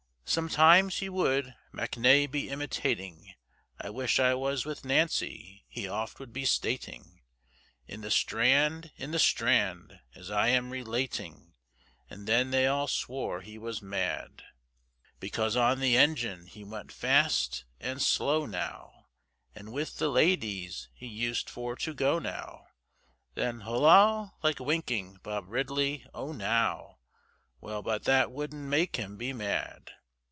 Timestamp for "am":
10.47-10.69